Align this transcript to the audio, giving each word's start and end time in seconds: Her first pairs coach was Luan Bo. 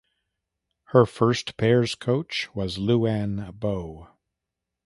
Her 0.85 1.05
first 1.05 1.57
pairs 1.57 1.93
coach 1.93 2.49
was 2.55 2.79
Luan 2.79 3.51
Bo. 3.51 4.07